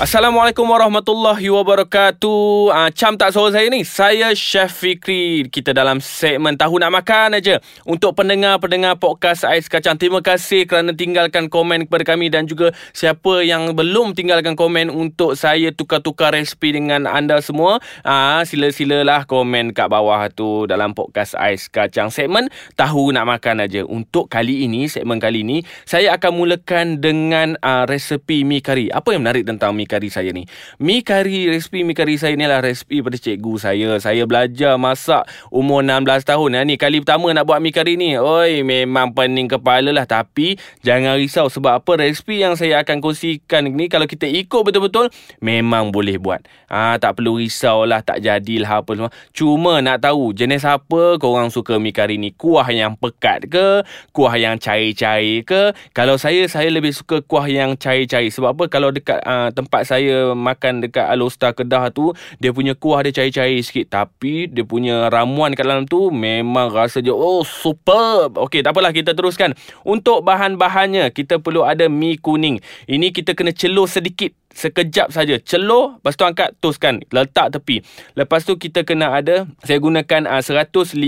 [0.00, 2.72] Assalamualaikum warahmatullahi wabarakatuh.
[2.72, 3.84] Uh, cam tak suara saya ni.
[3.84, 5.44] Saya Chef Fikri.
[5.52, 7.60] Kita dalam segmen Tahu Nak Makan aja.
[7.84, 13.44] Untuk pendengar-pendengar podcast Ais Kacang, terima kasih kerana tinggalkan komen kepada kami dan juga siapa
[13.44, 17.76] yang belum tinggalkan komen untuk saya tukar-tukar resipi dengan anda semua.
[18.00, 22.08] Uh, sila-silalah komen kat bawah tu dalam podcast Ais Kacang.
[22.08, 23.84] Segmen Tahu Nak Makan aja.
[23.84, 28.88] Untuk kali ini, segmen kali ini, saya akan mulakan dengan uh, resepi mi kari.
[28.88, 30.46] Apa yang menarik tentang mi kari saya ni.
[30.78, 33.98] Mi kari, resipi mi kari saya ni lah resipi pada cikgu saya.
[33.98, 36.50] Saya belajar masak umur 16 tahun.
[36.54, 38.14] Ha, ni kali pertama nak buat mi kari ni.
[38.14, 40.06] Oi, memang pening kepala lah.
[40.06, 40.54] Tapi
[40.86, 45.10] jangan risau sebab apa resipi yang saya akan kongsikan ni kalau kita ikut betul-betul
[45.42, 46.46] memang boleh buat.
[46.70, 49.10] Ah, ha, tak perlu risau lah, tak jadilah apa semua.
[49.34, 52.30] Cuma nak tahu jenis apa korang suka mi kari ni.
[52.30, 53.82] Kuah yang pekat ke?
[54.14, 55.74] Kuah yang cair-cair ke?
[55.90, 58.30] Kalau saya, saya lebih suka kuah yang cair-cair.
[58.30, 58.64] Sebab apa?
[58.70, 63.16] Kalau dekat uh, tempat tempat saya makan dekat Alosta Kedah tu dia punya kuah dia
[63.16, 63.88] cair-cair sikit.
[63.88, 68.36] Tapi dia punya ramuan kat dalam tu memang rasa je oh superb.
[68.36, 69.56] Okey tak apalah kita teruskan.
[69.88, 72.60] Untuk bahan-bahannya kita perlu ada mi kuning.
[72.84, 75.38] Ini kita kena celur sedikit sekejap saja.
[75.40, 77.86] Celur lepas tu angkat toskan letak tepi.
[78.18, 80.98] Lepas tu kita kena ada saya gunakan uh, 150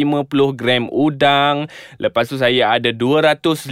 [0.56, 1.66] gram udang.
[1.98, 3.68] Lepas tu saya ada 250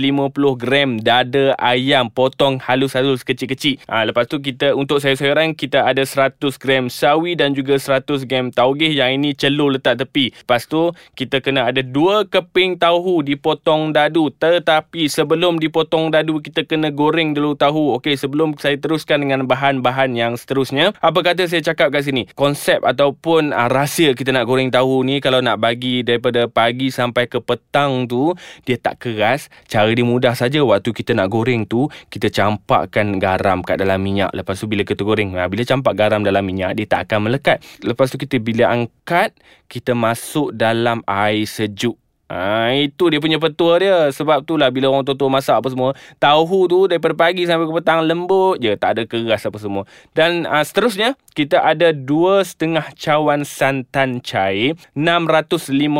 [0.59, 3.78] gram dada ayam potong halus-halus kecil-kecil.
[3.87, 8.50] Uh, lepas tu kita untuk sayur-sayuran kita ada 100 gram sawi dan juga 100 gram
[8.50, 13.95] taugeh yang ini celur letak tepi lepas tu kita kena ada 2 keping tahu dipotong
[13.95, 19.47] dadu tetapi sebelum dipotong dadu kita kena goreng dulu tahu okey sebelum saya teruskan dengan
[19.47, 20.97] bahan bahan-bahan yang seterusnya.
[21.05, 22.25] Apa kata saya cakap kat sini?
[22.33, 27.28] Konsep ataupun uh, rahsia kita nak goreng tahu ni kalau nak bagi daripada pagi sampai
[27.28, 28.33] ke petang tu
[28.65, 29.53] dia tak keras.
[29.69, 34.33] Cara dia mudah saja waktu kita nak goreng tu kita campakkan garam kat dalam minyak.
[34.33, 37.58] Lepas tu bila kita goreng, uh, bila campak garam dalam minyak dia tak akan melekat.
[37.82, 39.34] Lepas tu kita bila angkat
[39.66, 42.00] kita masuk dalam air sejuk
[42.30, 44.06] Ha, itu dia punya petua dia.
[44.14, 45.98] Sebab tu lah bila orang tua-tua masak apa semua.
[46.22, 48.70] Tahu tu daripada pagi sampai ke petang lembut je.
[48.78, 49.82] Tak ada keras apa semua.
[50.14, 54.78] Dan uh, seterusnya, kita ada dua setengah cawan santan cair.
[54.94, 55.91] 650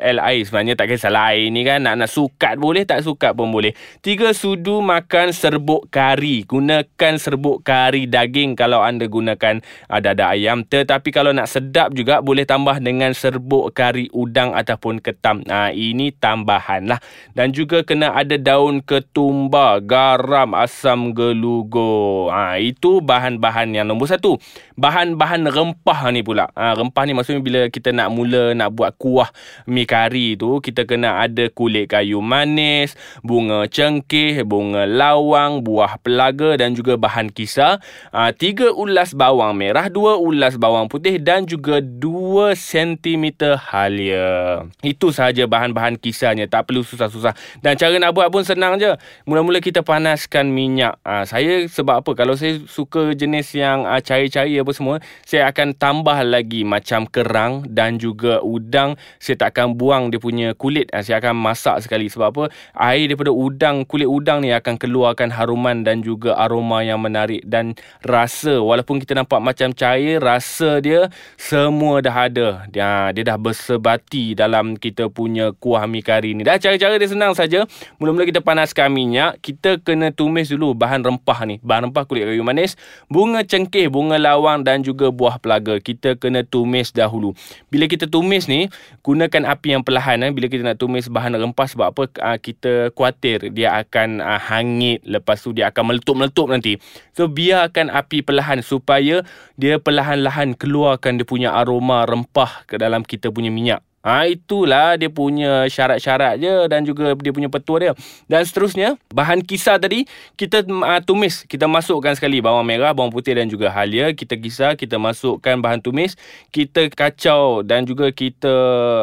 [0.00, 0.42] ml air.
[0.48, 1.84] Sebenarnya tak kisahlah air ni kan.
[1.84, 3.76] Nak nak sukat boleh, tak sukat pun boleh.
[4.00, 6.48] Tiga sudu makan serbuk kari.
[6.48, 9.60] Gunakan serbuk kari daging kalau anda gunakan
[9.92, 10.64] uh, dada ayam.
[10.64, 15.44] Tetapi kalau nak sedap juga, boleh tambah dengan serbuk kari udang ataupun ketam.
[15.44, 17.02] Ha, ini tambahan lah.
[17.34, 22.30] Dan juga kena ada daun ketumbar, garam, asam gelugo.
[22.30, 24.38] Ha, itu bahan-bahan yang nombor satu.
[24.78, 26.46] Bahan-bahan rempah ni pula.
[26.54, 29.30] Ha, rempah ni maksudnya bila kita nak mula nak buat kuah
[29.64, 32.92] mi kari tu, kita kena ada kulit kayu manis,
[33.24, 37.80] bunga cengkeh, bunga lawang, buah pelaga dan juga bahan kisar.
[38.12, 44.68] Ha, tiga ulas bawang merah, dua ulas bawang putih dan juga dua sentimeter halia.
[44.84, 47.32] Itu sahaja bahan bahan-bahan kisarnya tak perlu susah-susah.
[47.64, 48.92] Dan cara nak buat pun senang je.
[49.24, 51.00] Mula-mula kita panaskan minyak.
[51.00, 52.12] Ha, saya sebab apa?
[52.12, 57.64] Kalau saya suka jenis yang ha, cair-cair apa semua saya akan tambah lagi macam kerang
[57.72, 59.00] dan juga udang.
[59.16, 60.92] Saya tak akan buang dia punya kulit.
[60.92, 62.12] Ha, saya akan masak sekali.
[62.12, 62.44] Sebab apa?
[62.76, 67.72] Air daripada udang kulit udang ni akan keluarkan haruman dan juga aroma yang menarik dan
[68.04, 68.60] rasa.
[68.60, 71.08] Walaupun kita nampak macam cair rasa dia
[71.40, 72.48] semua dah ada.
[72.68, 76.42] Dia, dia dah bersebati dalam kita punya kuah mi kari ni.
[76.42, 77.64] Dah cara-cara dia senang saja.
[78.02, 81.56] Mula-mula kita panaskan minyak, kita kena tumis dulu bahan rempah ni.
[81.62, 82.74] Bahan rempah kulit kayu manis,
[83.08, 85.78] bunga cengkeh, bunga lawang dan juga buah pelaga.
[85.78, 87.32] Kita kena tumis dahulu.
[87.70, 88.66] Bila kita tumis ni,
[89.06, 90.30] gunakan api yang perlahan eh.
[90.34, 92.02] Bila kita nak tumis bahan rempah sebab apa?
[92.18, 95.00] Uh, kita khuatir dia akan uh, hangit.
[95.06, 96.76] Lepas tu dia akan meletup-meletup nanti.
[97.14, 99.22] So biarkan api perlahan supaya
[99.54, 103.80] dia perlahan-lahan keluarkan dia punya aroma rempah ke dalam kita punya minyak.
[104.04, 107.92] Ha, itulah dia punya syarat-syarat je dan juga dia punya petua dia.
[108.28, 110.04] Dan seterusnya, bahan kisar tadi
[110.36, 111.48] kita uh, tumis.
[111.48, 114.12] Kita masukkan sekali bawang merah, bawang putih dan juga halia.
[114.12, 116.20] Kita kisar, kita masukkan bahan tumis.
[116.52, 118.52] Kita kacau dan juga kita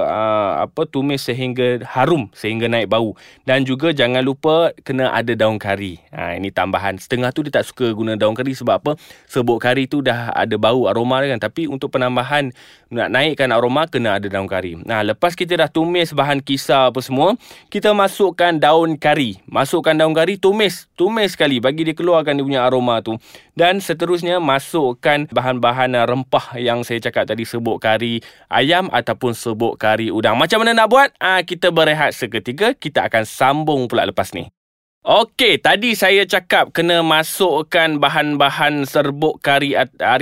[0.05, 3.17] uh, apa tumis sehingga harum, sehingga naik bau.
[3.41, 5.97] Dan juga jangan lupa kena ada daun kari.
[6.13, 7.01] Ha, ini tambahan.
[7.01, 8.91] Setengah tu dia tak suka guna daun kari sebab apa?
[9.25, 11.49] Sebut kari tu dah ada bau aroma dia kan.
[11.49, 12.53] Tapi untuk penambahan
[12.93, 14.77] nak naikkan aroma, kena ada daun kari.
[14.91, 17.39] Nah, lepas kita dah tumis bahan kisar apa semua,
[17.71, 19.39] kita masukkan daun kari.
[19.47, 20.91] Masukkan daun kari, tumis.
[20.99, 23.15] Tumis sekali bagi dia keluarkan dia punya aroma tu.
[23.55, 28.19] Dan seterusnya masukkan bahan-bahan rempah yang saya cakap tadi sebut kari
[28.51, 30.35] ayam ataupun sebut kari udang.
[30.35, 31.15] Macam mana nak buat?
[31.23, 32.75] Ah, kita berehat seketika.
[32.75, 34.51] Kita akan sambung pula lepas ni.
[35.01, 39.73] Okey, tadi saya cakap kena masukkan bahan-bahan serbuk kari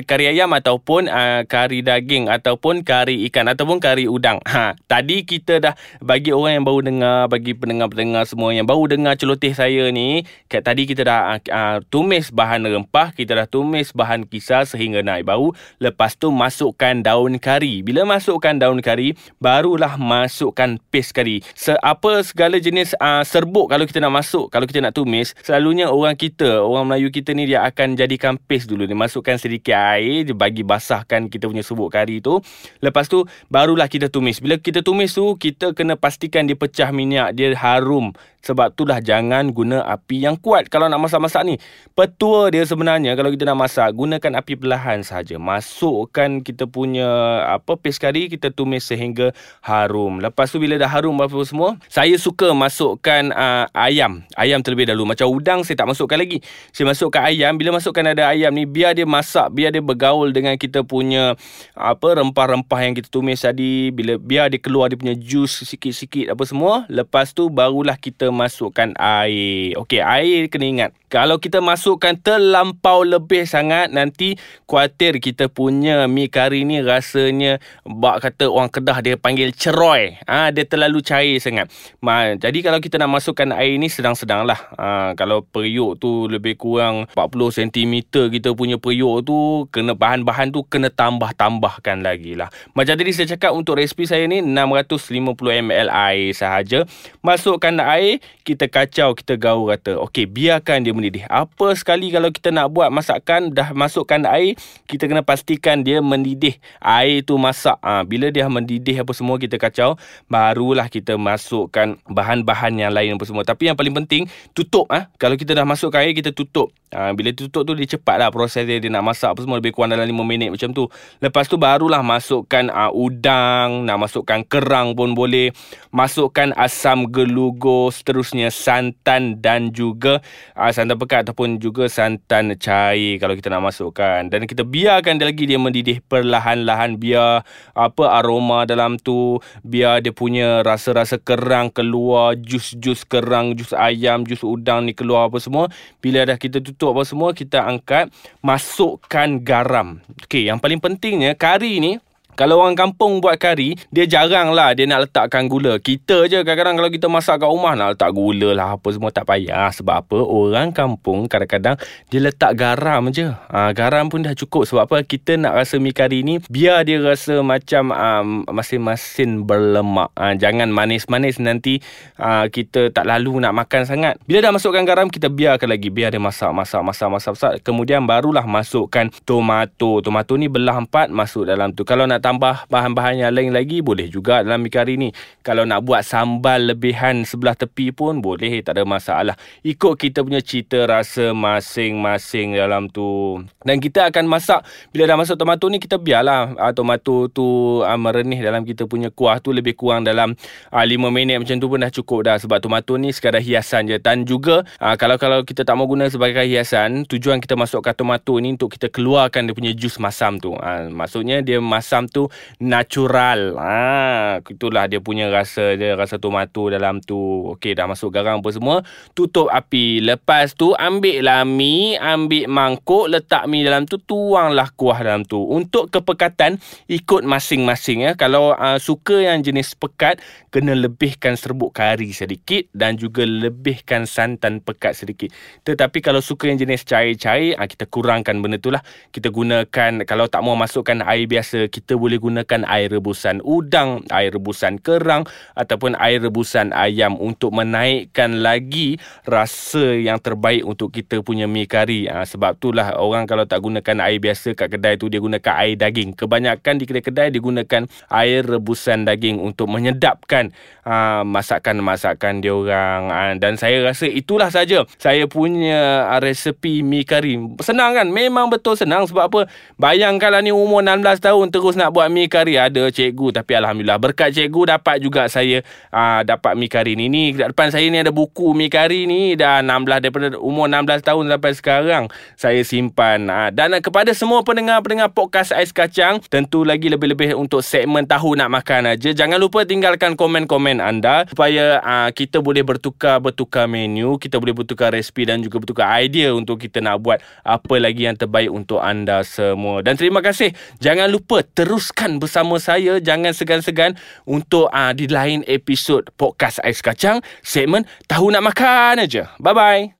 [0.07, 4.39] kari ayam ataupun uh, kari daging ataupun kari ikan ataupun kari udang.
[4.47, 9.19] Ha, tadi kita dah bagi orang yang baru dengar, bagi pendengar-pendengar semua yang baru dengar
[9.19, 13.91] celoteh saya ni, kat tadi kita dah uh, uh, tumis bahan rempah, kita dah tumis
[13.91, 15.51] bahan kisar sehingga naik bau.
[15.83, 17.83] Lepas tu masukkan daun kari.
[17.83, 21.43] Bila masukkan daun kari, barulah masukkan paste kari.
[21.51, 25.89] Se apa segala jenis uh, serbuk kalau kita nak masuk, kalau kita nak tumis Selalunya
[25.89, 28.85] orang kita Orang Melayu kita ni Dia akan jadikan paste dulu.
[28.85, 32.37] Dia masukkan sedikit air Dia bagi basahkan Kita punya subuk kari tu.
[32.85, 34.37] Lepas tu Barulah kita tumis.
[34.37, 39.51] Bila kita tumis tu Kita kena pastikan Dia pecah minyak Dia harum sebab itulah jangan
[39.51, 41.55] guna api yang kuat kalau nak masak-masak ni.
[41.91, 45.35] Petua dia sebenarnya kalau kita nak masak gunakan api perlahan saja.
[45.35, 47.07] Masukkan kita punya
[47.51, 50.23] apa paste kari kita tumis sehingga harum.
[50.23, 54.23] Lepas tu bila dah harum apa semua, saya suka masukkan uh, ayam.
[54.39, 55.11] Ayam terlebih dahulu.
[55.11, 56.39] Macam udang saya tak masukkan lagi.
[56.71, 57.59] Saya masukkan ayam.
[57.59, 61.35] Bila masukkan ada ayam ni biar dia masak, biar dia bergaul dengan kita punya
[61.75, 63.91] apa rempah-rempah yang kita tumis tadi.
[63.91, 66.87] Bila biar dia keluar dia punya jus sikit-sikit apa semua.
[66.87, 69.73] Lepas tu barulah kita masukkan air.
[69.79, 70.91] Okey, air kena ingat.
[71.09, 74.37] Kalau kita masukkan terlampau lebih sangat, nanti
[74.69, 80.21] kuatir kita punya mi kari ni rasanya, bak kata orang Kedah dia panggil ceroy.
[80.29, 81.73] Ha, dia terlalu cair sangat.
[81.97, 84.61] Ma, jadi kalau kita nak masukkan air ni sedang-sedang lah.
[84.77, 87.93] Ha, kalau periuk tu lebih kurang 40 cm
[88.29, 92.53] kita punya periuk tu, kena bahan-bahan tu kena tambah-tambahkan lagi lah.
[92.77, 96.85] Macam tadi saya cakap untuk resipi saya ni 650ml air sahaja.
[97.25, 99.97] Masukkan air, kita kacau, kita gaul kata.
[100.05, 101.23] Okey, biarkan dia mendidih.
[101.31, 106.59] Apa sekali kalau kita nak buat masakan, dah masukkan air, kita kena pastikan dia mendidih.
[106.83, 107.79] Air tu masak.
[107.83, 109.95] Ha, bila dia mendidih apa semua, kita kacau.
[110.27, 113.43] Barulah kita masukkan bahan-bahan yang lain apa semua.
[113.45, 114.25] Tapi yang paling penting,
[114.55, 114.89] tutup.
[114.89, 115.11] Ha?
[115.21, 116.73] Kalau kita dah masukkan air, kita tutup.
[116.89, 118.81] Ha, bila tutup tu, dia cepat lah proses dia.
[118.81, 120.89] Dia nak masak apa semua, lebih kurang dalam 5 minit macam tu.
[121.21, 125.53] Lepas tu, barulah masukkan uh, udang, nak masukkan kerang pun boleh.
[125.93, 130.25] Masukkan asam gelugur, seterusnya santan dan juga
[130.57, 134.25] uh, santan pekat ataupun juga santan cair kalau kita nak masukkan.
[134.25, 136.97] Dan kita biarkan dia lagi dia mendidih perlahan-lahan.
[136.97, 137.45] Biar
[137.77, 144.41] apa aroma dalam tu biar dia punya rasa-rasa kerang keluar jus-jus kerang jus ayam jus
[144.41, 145.69] udang ni keluar apa semua.
[146.01, 148.09] Bila dah kita tutup apa semua kita angkat
[148.41, 150.01] masukkan garam.
[150.25, 152.01] Okey yang paling pentingnya kari ni
[152.39, 155.75] kalau orang kampung buat kari, dia jarang lah dia nak letakkan gula.
[155.75, 159.27] Kita je kadang-kadang kalau kita masak kat rumah nak letak gula lah apa semua tak
[159.27, 159.67] payah.
[159.75, 160.17] Sebab apa?
[160.23, 161.75] Orang kampung kadang-kadang
[162.07, 163.27] dia letak garam je.
[163.27, 164.63] Ha, garam pun dah cukup.
[164.63, 165.03] Sebab apa?
[165.03, 170.07] Kita nak rasa mi kari ni biar dia rasa macam um, masin-masin berlemak.
[170.15, 171.83] Ha, jangan manis-manis nanti
[172.23, 174.15] uh, kita tak lalu nak makan sangat.
[174.23, 175.91] Bila dah masukkan garam, kita biarkan lagi.
[175.91, 177.53] Biar dia masak, masak, masak, masak, masak.
[177.67, 179.99] Kemudian barulah masukkan tomato.
[179.99, 181.83] Tomato ni belah empat masuk dalam tu.
[181.83, 185.09] Kalau nak tambah bahan-bahan yang lain lagi boleh juga dalam mi kari ni.
[185.41, 189.33] Kalau nak buat sambal lebihan sebelah tepi pun boleh tak ada masalah.
[189.65, 193.41] Ikut kita punya cita rasa masing-masing dalam tu.
[193.65, 194.61] Dan kita akan masak
[194.93, 199.09] bila dah masuk tomato ni kita biarlah uh, tomato tu uh, merenih dalam kita punya
[199.09, 200.35] kuah tu lebih kurang dalam
[200.69, 203.97] uh, 5 minit macam tu pun dah cukup dah sebab tomato ni sekadar hiasan je
[203.97, 208.35] dan juga uh, kalau kalau kita tak mau guna sebagai hiasan tujuan kita masukkan tomato
[208.37, 210.53] ni untuk kita keluarkan dia punya jus masam tu.
[210.53, 212.27] Uh, maksudnya dia masam tu tu
[212.59, 213.55] natural.
[213.55, 217.47] Ha, itulah dia punya rasa dia rasa tomato dalam tu.
[217.55, 218.83] Okey dah masuk garam apa semua.
[219.15, 220.03] Tutup api.
[220.03, 225.39] Lepas tu ambil lah mi, ambil mangkuk, letak mi dalam tu, tuanglah kuah dalam tu.
[225.39, 226.59] Untuk kepekatan
[226.91, 228.11] ikut masing-masing ya.
[228.19, 230.19] Kalau uh, suka yang jenis pekat,
[230.51, 235.31] kena lebihkan serbuk kari sedikit dan juga lebihkan santan pekat sedikit.
[235.63, 238.83] Tetapi kalau suka yang jenis cair-cair, uh, kita kurangkan benda tu lah.
[239.13, 244.31] Kita gunakan kalau tak mau masukkan air biasa, kita boleh gunakan air rebusan udang, air
[244.31, 248.95] rebusan kerang ataupun air rebusan ayam untuk menaikkan lagi
[249.27, 252.07] rasa yang terbaik untuk kita punya mi kari.
[252.07, 255.75] Ha, sebab itulah orang kalau tak gunakan air biasa kat kedai tu dia gunakan air
[255.75, 256.15] daging.
[256.15, 260.55] Kebanyakan di kedai-kedai dia gunakan air rebusan daging untuk menyedapkan
[260.87, 263.01] ha, masakan-masakan dia orang.
[263.11, 267.35] Ha, dan saya rasa itulah saja saya punya resepi mi kari.
[267.59, 268.07] Senang kan?
[268.07, 269.41] Memang betul senang sebab apa?
[269.75, 273.97] Bayangkanlah ni umur 16 tahun terus nak nak buat mi kari ada cikgu tapi alhamdulillah
[273.97, 277.09] berkat cikgu dapat juga saya uh, dapat mi kari ni.
[277.09, 281.23] Ni depan saya ni ada buku mi kari ni dah 16 daripada umur 16 tahun
[281.33, 282.03] sampai sekarang
[282.37, 283.25] saya simpan.
[283.25, 288.37] Uh, dan uh, kepada semua pendengar-pendengar podcast Ais Kacang tentu lagi lebih-lebih untuk segmen tahu
[288.37, 289.09] nak makan aja.
[289.09, 294.93] Jangan lupa tinggalkan komen-komen anda supaya uh, kita boleh bertukar bertukar menu, kita boleh bertukar
[294.93, 299.25] resipi dan juga bertukar idea untuk kita nak buat apa lagi yang terbaik untuk anda
[299.25, 299.81] semua.
[299.81, 300.53] Dan terima kasih.
[300.77, 301.41] Jangan lupa
[301.79, 302.99] teruskan bersama saya.
[302.99, 303.95] Jangan segan-segan
[304.27, 307.23] untuk uh, di lain episod podcast Ais Kacang.
[307.39, 309.31] Segmen Tahu Nak Makan aja.
[309.39, 309.95] Bye-bye.